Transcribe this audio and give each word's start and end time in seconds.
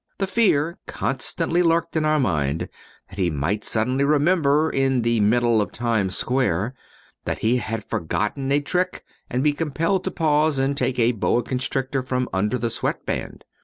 The 0.17 0.25
fear 0.25 0.79
constantly 0.87 1.61
lurked 1.61 1.95
in 1.95 2.05
our 2.05 2.19
mind 2.19 2.69
that 3.11 3.19
he 3.19 3.29
might 3.29 3.63
suddenly 3.63 4.03
remember, 4.03 4.67
in 4.71 5.03
the 5.03 5.19
middle 5.19 5.61
of 5.61 5.71
Times 5.71 6.17
Square, 6.17 6.73
that 7.25 7.37
he 7.45 7.57
had 7.57 7.85
forgotten 7.85 8.51
a 8.51 8.61
trick 8.61 9.05
and 9.29 9.43
be 9.43 9.53
compelled 9.53 10.03
to 10.05 10.09
pause 10.09 10.57
and 10.57 10.75
take 10.75 10.97
a 10.97 11.11
boa 11.11 11.43
constrictor 11.43 12.01
from 12.01 12.27
under 12.33 12.57
the 12.57 12.71
sweat 12.71 13.05
band. 13.05 13.45